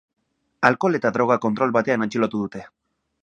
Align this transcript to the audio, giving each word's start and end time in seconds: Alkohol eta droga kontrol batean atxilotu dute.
Alkohol 0.69 0.99
eta 0.99 1.11
droga 1.17 1.37
kontrol 1.45 1.75
batean 1.77 2.07
atxilotu 2.09 2.45
dute. 2.47 2.65